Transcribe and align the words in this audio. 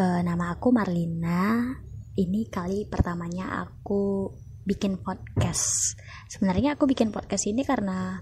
uh, 0.00 0.20
nama 0.24 0.56
aku 0.56 0.72
Marlina. 0.72 1.76
Ini 2.16 2.48
kali 2.48 2.88
pertamanya 2.88 3.60
aku 3.60 4.32
bikin 4.64 5.00
podcast. 5.00 5.96
Sebenarnya 6.32 6.74
aku 6.74 6.88
bikin 6.88 7.12
podcast 7.12 7.44
ini 7.48 7.62
karena 7.62 8.20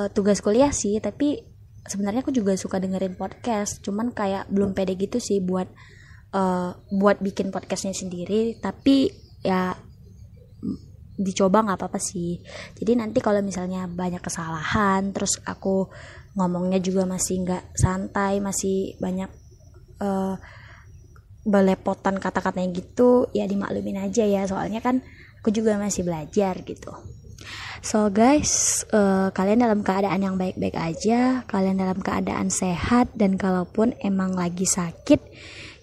uh, 0.00 0.08
tugas 0.08 0.40
kuliah 0.40 0.72
sih, 0.72 0.96
tapi 1.04 1.44
sebenarnya 1.84 2.24
aku 2.24 2.32
juga 2.32 2.56
suka 2.56 2.80
dengerin 2.80 3.20
podcast. 3.20 3.84
Cuman 3.84 4.16
kayak 4.16 4.48
belum 4.48 4.72
pede 4.72 4.96
gitu 4.96 5.20
sih 5.20 5.44
buat 5.44 5.68
uh, 6.32 6.72
buat 6.88 7.20
bikin 7.20 7.52
podcastnya 7.52 7.92
sendiri. 7.92 8.56
Tapi 8.58 9.12
ya 9.44 9.76
dicoba 11.14 11.62
nggak 11.62 11.78
apa-apa 11.78 12.02
sih 12.02 12.42
jadi 12.74 12.98
nanti 12.98 13.22
kalau 13.22 13.38
misalnya 13.38 13.86
banyak 13.86 14.18
kesalahan 14.18 15.14
terus 15.14 15.38
aku 15.46 15.86
ngomongnya 16.34 16.82
juga 16.82 17.06
masih 17.06 17.46
nggak 17.46 17.70
santai 17.78 18.42
masih 18.42 18.98
banyak 18.98 19.30
uh, 20.02 20.34
belepotan 21.44 22.16
kata-katanya 22.16 22.72
gitu 22.72 23.28
ya 23.36 23.44
dimaklumin 23.44 24.00
aja 24.00 24.24
ya. 24.24 24.48
Soalnya 24.48 24.80
kan 24.80 25.04
aku 25.40 25.52
juga 25.52 25.76
masih 25.76 26.04
belajar 26.08 26.56
gitu. 26.64 26.92
So 27.84 28.08
guys 28.08 28.82
uh, 28.96 29.28
kalian 29.36 29.60
dalam 29.60 29.84
keadaan 29.84 30.24
yang 30.24 30.36
baik-baik 30.40 30.72
aja 30.72 31.44
kalian 31.44 31.76
dalam 31.76 32.00
keadaan 32.00 32.48
sehat 32.48 33.12
dan 33.12 33.36
kalaupun 33.36 33.92
emang 34.00 34.32
lagi 34.32 34.64
sakit 34.64 35.20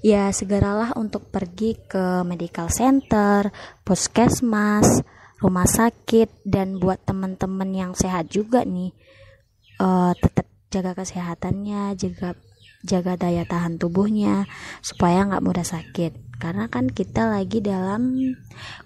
ya 0.01 0.33
segeralah 0.33 0.97
untuk 0.97 1.29
pergi 1.29 1.77
ke 1.77 2.25
medical 2.25 2.73
center 2.73 3.53
puskesmas 3.85 5.05
rumah 5.37 5.69
sakit 5.69 6.41
dan 6.41 6.81
buat 6.81 7.05
teman-teman 7.05 7.69
yang 7.69 7.91
sehat 7.93 8.33
juga 8.33 8.65
nih 8.65 8.97
uh, 9.77 10.17
tetap 10.17 10.49
jaga 10.73 10.97
kesehatannya 10.97 11.93
jaga 12.01 12.33
jaga 12.81 13.17
daya 13.17 13.45
tahan 13.45 13.77
tubuhnya 13.77 14.49
supaya 14.81 15.25
nggak 15.25 15.43
mudah 15.45 15.65
sakit. 15.65 16.41
Karena 16.41 16.65
kan 16.73 16.89
kita 16.89 17.29
lagi 17.29 17.61
dalam 17.61 18.17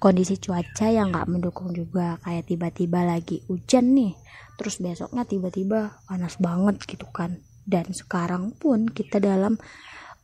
kondisi 0.03 0.35
cuaca 0.35 0.91
yang 0.91 1.15
nggak 1.15 1.27
mendukung 1.31 1.71
juga. 1.71 2.19
Kayak 2.19 2.51
tiba-tiba 2.51 3.07
lagi 3.07 3.43
hujan 3.47 3.95
nih 3.95 4.13
terus 4.55 4.79
besoknya 4.79 5.27
tiba-tiba 5.27 5.99
panas 6.07 6.39
banget 6.39 6.83
gitu 6.83 7.07
kan. 7.11 7.39
Dan 7.65 7.91
sekarang 7.91 8.53
pun 8.55 8.87
kita 8.87 9.17
dalam 9.17 9.57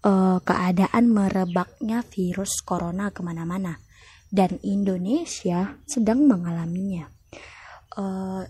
uh, 0.05 0.37
keadaan 0.43 1.09
merebaknya 1.09 2.03
virus 2.05 2.59
corona 2.61 3.09
ke 3.11 3.23
mana-mana. 3.23 3.79
Dan 4.31 4.59
Indonesia 4.63 5.75
sedang 5.83 6.23
mengalaminya. 6.27 7.11
Uh, 7.95 8.47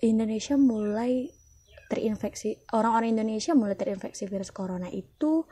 Indonesia 0.00 0.56
mulai 0.56 1.28
terinfeksi 1.92 2.72
orang-orang 2.72 3.12
Indonesia 3.12 3.52
mulai 3.52 3.76
terinfeksi 3.76 4.24
virus 4.24 4.48
corona 4.48 4.88
itu 4.88 5.44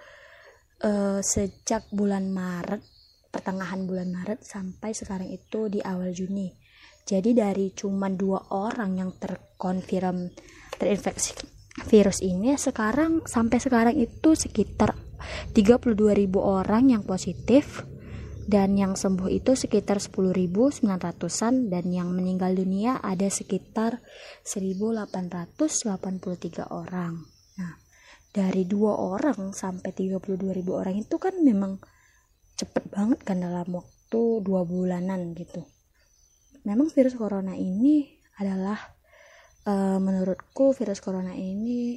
uh, 0.80 1.20
sejak 1.20 1.92
bulan 1.92 2.32
Maret 2.32 2.80
pertengahan 3.28 3.84
bulan 3.84 4.08
Maret 4.10 4.42
sampai 4.42 4.96
sekarang 4.96 5.30
itu 5.30 5.70
di 5.70 5.78
awal 5.84 6.10
Juni. 6.10 6.50
Jadi 7.04 7.36
dari 7.36 7.70
cuma 7.76 8.10
dua 8.10 8.40
orang 8.50 8.98
yang 8.98 9.10
terkonfirm 9.20 10.32
terinfeksi 10.80 11.36
virus 11.86 12.24
ini 12.24 12.56
sekarang 12.58 13.22
sampai 13.24 13.58
sekarang 13.62 13.96
itu 13.96 14.34
sekitar 14.34 14.96
32.000 15.52 15.86
orang 16.40 16.96
yang 16.96 17.02
positif 17.04 17.84
dan 18.46 18.78
yang 18.78 18.94
sembuh 18.94 19.28
itu 19.28 19.58
sekitar 19.58 19.98
10.900-an 19.98 21.54
dan 21.68 21.84
yang 21.90 22.14
meninggal 22.14 22.54
dunia 22.54 23.02
ada 23.02 23.26
sekitar 23.26 23.98
1.883 24.46 26.70
orang. 26.70 27.26
Nah, 27.58 27.74
dari 28.30 28.62
dua 28.64 28.94
orang 28.94 29.50
sampai 29.50 29.90
32.000 29.90 30.46
orang 30.70 30.94
itu 31.00 31.16
kan 31.18 31.34
memang 31.42 31.82
cepet 32.54 32.92
banget 32.92 33.24
kan 33.24 33.40
dalam 33.40 33.66
waktu 33.72 34.22
dua 34.44 34.68
bulanan 34.68 35.32
gitu. 35.34 35.64
Memang 36.68 36.92
virus 36.92 37.16
corona 37.16 37.56
ini 37.56 38.04
adalah 38.36 38.76
uh, 39.64 39.96
menurutku 39.96 40.76
virus 40.76 41.00
corona 41.00 41.32
ini 41.32 41.96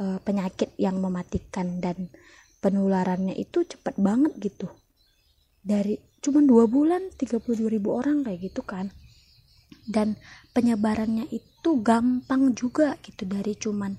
uh, 0.00 0.16
penyakit 0.24 0.72
yang 0.80 1.04
mematikan 1.04 1.84
dan 1.84 2.08
penularannya 2.64 3.36
itu 3.36 3.64
cepet 3.64 4.00
banget 4.00 4.32
gitu 4.40 4.68
dari 5.60 6.00
cuma 6.20 6.44
dua 6.44 6.68
bulan 6.68 7.12
32 7.16 7.68
ribu 7.68 7.96
orang 7.96 8.24
kayak 8.24 8.52
gitu 8.52 8.60
kan 8.64 8.92
dan 9.88 10.16
penyebarannya 10.52 11.28
itu 11.32 11.70
gampang 11.80 12.52
juga 12.52 12.96
gitu 13.00 13.24
dari 13.24 13.56
cuman 13.56 13.96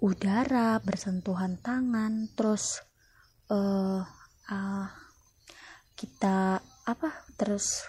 udara 0.00 0.80
bersentuhan 0.80 1.60
tangan 1.60 2.32
terus 2.32 2.80
uh, 3.52 4.00
uh, 4.48 4.86
kita 5.92 6.64
apa 6.88 7.08
terus 7.36 7.84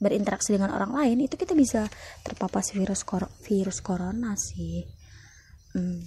berinteraksi 0.00 0.56
dengan 0.56 0.72
orang 0.76 0.92
lain 0.96 1.24
itu 1.24 1.36
kita 1.36 1.56
bisa 1.56 1.88
terpapar 2.24 2.64
virus 2.72 3.04
virus 3.44 3.78
corona 3.80 4.36
sih 4.36 4.84
hmm. 5.76 6.00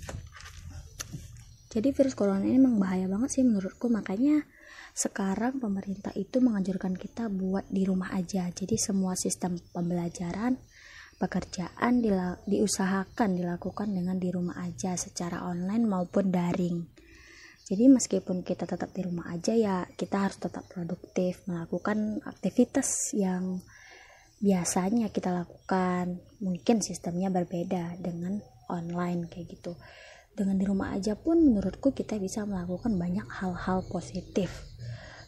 Jadi 1.74 1.90
virus 1.90 2.14
corona 2.14 2.46
ini 2.46 2.62
memang 2.62 2.78
bahaya 2.78 3.10
banget 3.10 3.42
sih 3.42 3.42
menurutku. 3.42 3.90
Makanya 3.90 4.46
sekarang 4.94 5.58
pemerintah 5.58 6.14
itu 6.14 6.38
menganjurkan 6.38 6.94
kita 6.94 7.34
buat 7.34 7.66
di 7.66 7.82
rumah 7.82 8.14
aja. 8.14 8.46
Jadi 8.54 8.78
semua 8.78 9.18
sistem 9.18 9.58
pembelajaran 9.74 10.54
pekerjaan 11.18 12.06
diusahakan 12.46 13.42
dilakukan 13.42 13.90
dengan 13.90 14.22
di 14.22 14.30
rumah 14.30 14.62
aja 14.62 14.94
secara 14.94 15.50
online 15.50 15.90
maupun 15.90 16.30
daring. 16.30 16.78
Jadi 17.66 17.90
meskipun 17.90 18.46
kita 18.46 18.70
tetap 18.70 18.94
di 18.94 19.02
rumah 19.02 19.34
aja 19.34 19.58
ya 19.58 19.82
kita 19.98 20.30
harus 20.30 20.38
tetap 20.38 20.70
produktif 20.70 21.42
melakukan 21.50 22.22
aktivitas 22.22 23.18
yang 23.18 23.66
biasanya 24.38 25.10
kita 25.10 25.34
lakukan. 25.34 26.22
Mungkin 26.38 26.86
sistemnya 26.86 27.34
berbeda 27.34 27.98
dengan 27.98 28.38
online 28.70 29.26
kayak 29.26 29.58
gitu 29.58 29.74
dengan 30.34 30.58
di 30.58 30.66
rumah 30.66 30.98
aja 30.98 31.14
pun 31.14 31.38
menurutku 31.38 31.94
kita 31.94 32.18
bisa 32.18 32.46
melakukan 32.46 32.98
banyak 32.98 33.26
hal-hal 33.30 33.86
positif. 33.86 34.50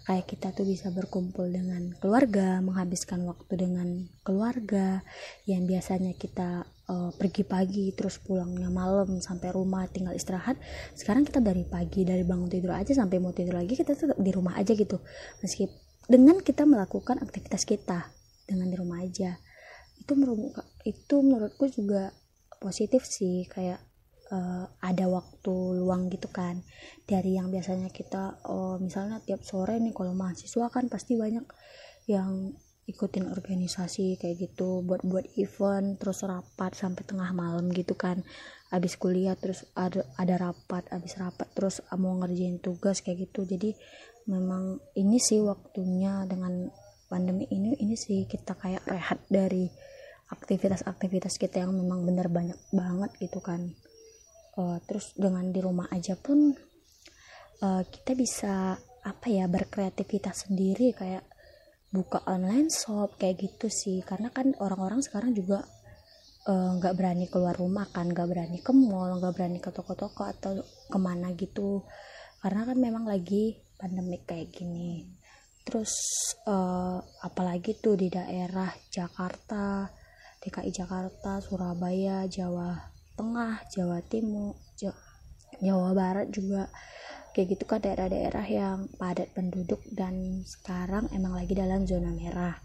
Kayak 0.05 0.25
kita 0.29 0.47
tuh 0.53 0.69
bisa 0.69 0.93
berkumpul 0.93 1.49
dengan 1.49 1.97
keluarga 1.97 2.61
menghabiskan 2.61 3.25
waktu 3.25 3.53
dengan 3.57 4.05
keluarga 4.21 5.01
yang 5.49 5.65
biasanya 5.65 6.13
kita 6.13 6.61
uh, 6.85 7.09
pergi 7.17 7.41
pagi 7.41 7.89
terus 7.97 8.21
pulangnya 8.21 8.69
malam 8.69 9.17
sampai 9.17 9.49
rumah 9.49 9.89
tinggal 9.89 10.13
istirahat. 10.13 10.61
Sekarang 10.93 11.25
kita 11.25 11.41
dari 11.41 11.65
pagi 11.65 12.05
dari 12.05 12.21
bangun 12.21 12.49
tidur 12.53 12.77
aja 12.77 12.93
sampai 12.93 13.17
mau 13.17 13.33
tidur 13.33 13.57
lagi 13.57 13.73
kita 13.73 13.97
tetap 13.97 14.17
di 14.21 14.29
rumah 14.29 14.53
aja 14.61 14.77
gitu. 14.77 15.01
Meski 15.41 15.73
dengan 16.05 16.37
kita 16.37 16.69
melakukan 16.69 17.17
aktivitas 17.25 17.65
kita 17.65 18.05
dengan 18.45 18.69
di 18.69 18.77
rumah 18.77 19.01
aja. 19.01 19.41
Itu 19.97 20.13
itu 20.85 21.15
menurutku 21.17 21.65
juga 21.73 22.13
positif 22.61 23.09
sih 23.09 23.49
kayak 23.49 23.81
uh, 24.31 24.65
ada 24.81 25.05
waktu 25.09 25.53
luang 25.81 26.09
gitu 26.09 26.29
kan. 26.31 26.61
Dari 27.05 27.37
yang 27.37 27.53
biasanya 27.53 27.89
kita 27.93 28.41
oh, 28.49 28.81
misalnya 28.81 29.21
tiap 29.21 29.45
sore 29.45 29.77
nih 29.77 29.93
kalau 29.93 30.17
mahasiswa 30.17 30.65
kan 30.71 30.89
pasti 30.89 31.17
banyak 31.17 31.45
yang 32.09 32.53
ikutin 32.85 33.25
organisasi 33.33 34.21
kayak 34.21 34.37
gitu 34.45 34.85
buat 34.85 35.01
buat 35.01 35.25
event 35.41 35.97
terus 35.97 36.21
rapat 36.21 36.77
sampai 36.77 37.01
tengah 37.05 37.29
malam 37.33 37.69
gitu 37.73 37.93
kan. 37.97 38.21
Habis 38.73 38.97
kuliah 38.97 39.37
terus 39.37 39.65
ada 39.77 40.05
ada 40.17 40.37
rapat 40.37 40.85
habis 40.89 41.17
rapat 41.17 41.49
terus 41.53 41.81
mau 41.97 42.17
ngerjain 42.21 42.61
tugas 42.61 43.01
kayak 43.01 43.29
gitu. 43.29 43.45
Jadi 43.45 43.73
memang 44.25 44.81
ini 44.97 45.21
sih 45.21 45.41
waktunya 45.41 46.25
dengan 46.25 46.69
pandemi 47.05 47.45
ini 47.53 47.77
ini 47.77 47.93
sih 47.93 48.25
kita 48.25 48.57
kayak 48.57 48.81
rehat 48.89 49.21
dari 49.29 49.69
aktivitas-aktivitas 50.33 51.37
kita 51.37 51.61
yang 51.61 51.77
memang 51.77 52.01
benar 52.01 52.33
banyak 52.33 52.57
banget 52.73 53.13
gitu 53.21 53.37
kan 53.45 53.77
uh, 54.59 54.77
terus 54.83 55.15
dengan 55.15 55.51
di 55.51 55.59
rumah 55.59 55.87
aja 55.91 56.15
pun 56.19 56.55
uh, 57.61 57.83
kita 57.83 58.11
bisa 58.15 58.75
apa 59.05 59.27
ya 59.29 59.45
berkreativitas 59.45 60.49
sendiri 60.49 60.95
kayak 60.97 61.23
buka 61.93 62.25
online 62.27 62.67
shop 62.73 63.15
kayak 63.21 63.39
gitu 63.39 63.69
sih. 63.69 64.01
Karena 64.01 64.33
kan 64.33 64.51
orang-orang 64.59 65.05
sekarang 65.05 65.31
juga 65.37 65.61
eh, 66.49 66.69
nggak 66.81 66.93
uh, 66.93 66.97
berani 66.97 67.25
keluar 67.29 67.53
rumah 67.53 67.85
kan 67.93 68.09
nggak 68.09 68.27
berani 68.27 68.59
ke 68.59 68.73
mall 68.73 69.21
nggak 69.21 69.33
berani 69.37 69.59
ke 69.61 69.69
toko-toko 69.69 70.25
atau 70.25 70.57
ke 70.65 70.97
mana 70.97 71.31
gitu. 71.37 71.85
Karena 72.41 72.65
kan 72.65 72.77
memang 72.81 73.05
lagi 73.05 73.61
pandemik 73.77 74.25
kayak 74.25 74.49
gini. 74.51 75.05
Terus 75.65 75.93
uh, 76.49 76.97
apalagi 77.25 77.77
tuh 77.77 77.97
di 77.97 78.09
daerah 78.09 78.69
Jakarta 78.89 79.89
DKI 80.41 80.69
Jakarta 80.69 81.41
Surabaya 81.41 82.29
Jawa 82.29 82.94
Tengah, 83.15 83.63
Jawa 83.71 83.99
Timur, 84.05 84.59
Jawa 85.59 85.91
Barat 85.95 86.27
juga. 86.31 86.67
Kayak 87.35 87.59
gitu 87.59 87.63
kan 87.67 87.83
daerah-daerah 87.83 88.45
yang 88.47 88.87
padat 88.95 89.35
penduduk 89.35 89.83
dan 89.91 90.43
sekarang 90.47 91.11
emang 91.11 91.35
lagi 91.35 91.51
dalam 91.51 91.83
zona 91.83 92.15
merah. 92.15 92.55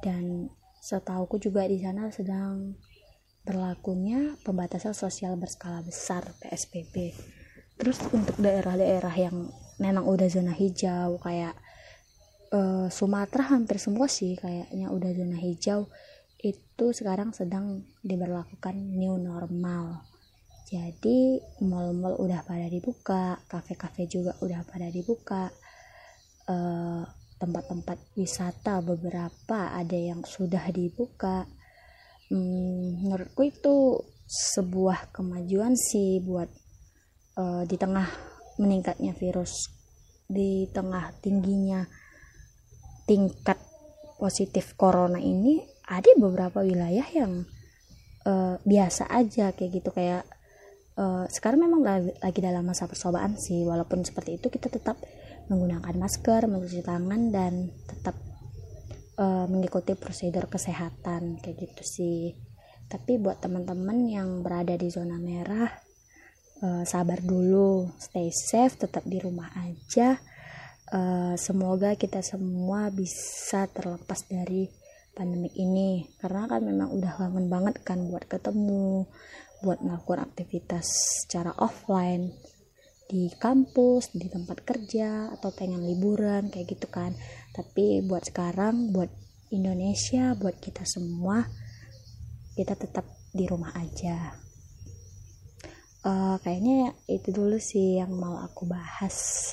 Dan 0.00 0.48
setauku 0.80 1.36
juga 1.36 1.68
di 1.68 1.76
sana 1.80 2.08
sedang 2.08 2.72
berlakunya 3.44 4.36
pembatasan 4.44 4.96
sosial 4.96 5.36
berskala 5.36 5.80
besar 5.84 6.24
PSBB 6.40 7.12
terus 7.80 7.96
untuk 8.12 8.36
daerah-daerah 8.36 9.14
yang 9.16 9.48
memang 9.80 10.04
udah 10.04 10.28
zona 10.28 10.52
hijau 10.52 11.16
kayak 11.24 11.56
uh, 12.52 12.92
Sumatera 12.92 13.56
hampir 13.56 13.80
semua 13.80 14.04
sih 14.04 14.36
kayaknya 14.36 14.92
udah 14.92 15.10
zona 15.16 15.40
hijau 15.40 15.88
itu 16.40 16.86
sekarang 16.96 17.36
sedang 17.36 17.84
diberlakukan 18.00 18.74
new 18.74 19.20
normal. 19.20 20.08
Jadi 20.70 21.42
mall-mall 21.66 22.16
udah 22.16 22.46
pada 22.46 22.70
dibuka 22.70 23.42
kafe-kafe 23.50 24.06
juga 24.06 24.38
udah 24.40 24.64
pada 24.64 24.88
dibuka. 24.88 25.50
Eh, 26.48 27.02
tempat-tempat 27.40 27.98
wisata 28.20 28.84
beberapa 28.84 29.72
ada 29.72 29.96
yang 29.96 30.20
sudah 30.28 30.68
dibuka. 30.68 31.48
Hmm, 32.28 33.00
menurutku 33.00 33.48
itu 33.48 33.96
sebuah 34.30 35.10
kemajuan 35.10 35.74
sih 35.74 36.22
buat 36.22 36.46
uh, 37.34 37.66
di 37.66 37.74
tengah 37.74 38.06
meningkatnya 38.62 39.10
virus 39.18 39.66
di 40.30 40.70
tengah 40.70 41.10
tingginya 41.18 41.82
tingkat 43.02 43.58
positif 44.14 44.78
corona 44.78 45.18
ini 45.18 45.58
ada 45.90 46.10
beberapa 46.14 46.62
wilayah 46.62 47.04
yang 47.10 47.42
uh, 48.22 48.56
biasa 48.62 49.10
aja 49.10 49.50
kayak 49.50 49.82
gitu. 49.82 49.90
Kayak 49.90 50.22
uh, 50.94 51.26
sekarang 51.26 51.66
memang 51.66 51.82
lagi 52.22 52.38
dalam 52.38 52.62
masa 52.62 52.86
percobaan 52.86 53.34
sih. 53.34 53.66
Walaupun 53.66 54.06
seperti 54.06 54.38
itu 54.38 54.46
kita 54.48 54.70
tetap 54.70 55.02
menggunakan 55.50 55.98
masker 55.98 56.46
mencuci 56.46 56.86
tangan 56.86 57.34
dan 57.34 57.74
tetap 57.90 58.14
uh, 59.18 59.50
mengikuti 59.50 59.98
prosedur 59.98 60.46
kesehatan 60.46 61.42
kayak 61.42 61.58
gitu 61.58 61.82
sih. 61.82 62.38
Tapi 62.86 63.18
buat 63.18 63.42
teman-teman 63.42 64.06
yang 64.06 64.46
berada 64.46 64.78
di 64.78 64.86
zona 64.90 65.18
merah 65.18 65.70
uh, 66.62 66.82
sabar 66.86 67.18
dulu 67.18 67.90
stay 67.98 68.30
safe 68.30 68.78
tetap 68.78 69.02
di 69.02 69.18
rumah 69.18 69.50
aja. 69.58 70.22
Uh, 70.90 71.38
semoga 71.38 71.94
kita 71.94 72.18
semua 72.18 72.90
bisa 72.90 73.70
terlepas 73.70 74.26
dari 74.26 74.66
pandemik 75.14 75.52
ini 75.58 76.06
karena 76.22 76.46
kan 76.46 76.62
memang 76.62 76.88
udah 76.94 77.12
kangen 77.18 77.46
banget 77.50 77.82
kan 77.82 78.08
buat 78.08 78.24
ketemu 78.30 79.04
buat 79.60 79.84
melakukan 79.84 80.24
aktivitas 80.24 80.88
secara 81.24 81.52
offline 81.60 82.32
di 83.10 83.26
kampus, 83.34 84.14
di 84.14 84.30
tempat 84.30 84.62
kerja 84.62 85.34
atau 85.34 85.50
pengen 85.50 85.82
liburan 85.82 86.46
kayak 86.46 86.78
gitu 86.78 86.86
kan. 86.86 87.10
Tapi 87.50 88.06
buat 88.06 88.22
sekarang 88.22 88.94
buat 88.94 89.10
Indonesia, 89.50 90.38
buat 90.38 90.56
kita 90.62 90.86
semua 90.86 91.42
kita 92.54 92.78
tetap 92.78 93.02
di 93.34 93.44
rumah 93.50 93.74
aja. 93.74 94.30
Uh, 96.00 96.40
kayaknya 96.40 96.96
itu 97.10 97.28
dulu 97.34 97.58
sih 97.60 97.98
yang 97.98 98.14
mau 98.14 98.40
aku 98.40 98.64
bahas. 98.64 99.52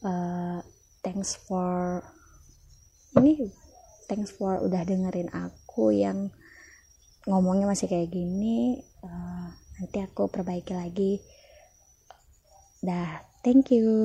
Uh, 0.00 0.58
thanks 1.04 1.36
for 1.46 2.00
ini 3.16 3.48
thanks 4.06 4.34
for 4.34 4.58
udah 4.58 4.82
dengerin 4.82 5.30
aku 5.30 5.94
yang 5.94 6.30
ngomongnya 7.26 7.66
masih 7.66 7.90
kayak 7.90 8.10
gini 8.10 8.82
uh, 9.02 9.50
nanti 9.78 9.98
aku 10.02 10.30
perbaiki 10.30 10.72
lagi. 10.74 11.18
Dah 12.82 13.22
thank 13.42 13.70
you 13.74 14.04